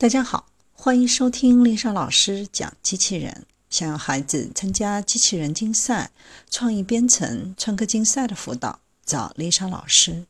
[0.00, 3.44] 大家好，欢迎收听丽莎老师讲机器人。
[3.68, 6.12] 想要孩子参加机器人竞赛、
[6.48, 10.24] 创意编程、创客竞赛的辅导，找丽莎老师。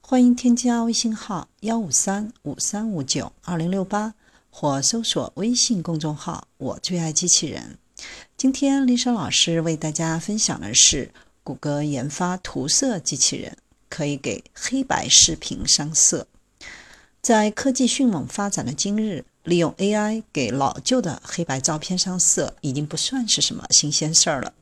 [0.00, 4.12] 欢迎添加微信号幺五三五三五九二零六八，
[4.50, 7.78] 或搜索微信公众号“我最爱机器人”。
[8.36, 11.14] 今天丽莎老师为大家分享的是，
[11.44, 13.56] 谷歌研发涂色机器人，
[13.88, 16.26] 可以给黑白视频上色。
[17.22, 24.52] 在科技迅猛发展的今日，利用 AI 给老旧的黑白照片上色，已经不算是什么新鲜事儿了。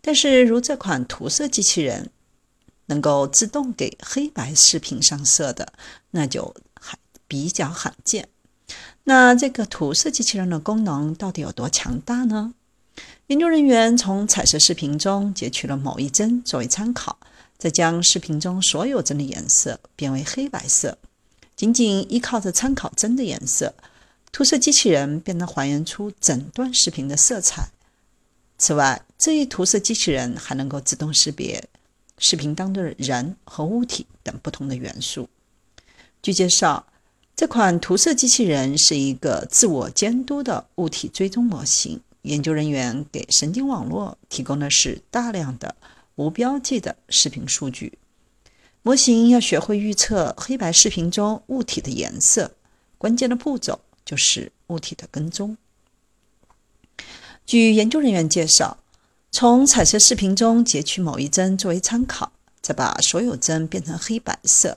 [0.00, 2.10] 但是，如这款涂色机器人
[2.86, 5.72] 能够自动给黑白视频上色的，
[6.12, 8.28] 那就还比较罕见。
[9.02, 12.54] 那这个涂色机器人的功能到底有多强大呢？
[13.26, 17.18] 研究人员从彩色视频中截取了某一帧作为参考，
[17.58, 20.96] 再将视频中所有帧的颜色变为黑白色。
[21.62, 23.72] 仅仅依靠着参考帧的颜色，
[24.32, 27.68] 涂色机器人便能还原出整段视频的色彩。
[28.58, 31.68] 此外，这一涂色机器人还能够自动识别
[32.18, 35.28] 视频当中的人和物体等不同的元素。
[36.20, 36.84] 据介绍，
[37.36, 42.00] 这款涂色机器人是一个自我监督的物体追踪模型。
[42.22, 45.76] 研究人员给神经网络提供的是大量的
[46.16, 47.96] 无标记的视频数据。
[48.84, 52.50] 模型要学会预测黑白视频中物体的颜色，
[52.98, 55.56] 关键的步骤就是物体的跟踪。
[57.46, 58.78] 据研究人员介绍，
[59.30, 64.76] 从彩色视频中截取某一帧作为参考，再把所有帧变成黑白色。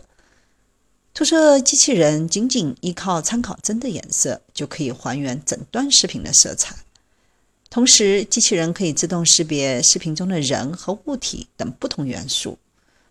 [1.16, 6.76] 涂色机器人仅仅依靠参考帧的颜色，就可以还原整段视频的色彩。
[7.72, 12.60] 同时，机器人可以自动识别视频中的人和物体等不同元素。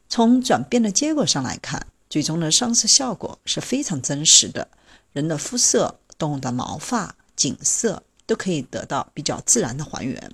[0.08, 4.68] 从转变的结果上来看，最终的上色效果是非常真实的。
[5.12, 10.32] 人的肤色、动物的毛发、景色都可以得到比较自然的还原。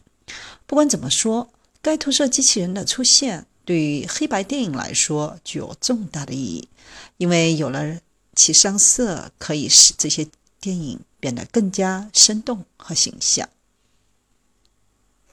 [0.66, 1.50] 不管怎么说，
[1.82, 6.68] 该涂色机器人的出现对于黑白电影来说具有重大的意义，
[7.16, 7.98] 因为有了
[8.34, 10.26] 其上色，可以使这些
[10.60, 13.48] 电影变得更加生动和形象。